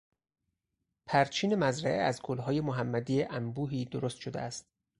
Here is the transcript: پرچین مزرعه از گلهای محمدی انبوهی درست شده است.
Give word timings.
پرچین 1.09 1.55
مزرعه 1.55 2.01
از 2.01 2.21
گلهای 2.21 2.61
محمدی 2.61 3.23
انبوهی 3.23 3.85
درست 3.85 4.17
شده 4.17 4.39
است. 4.41 4.67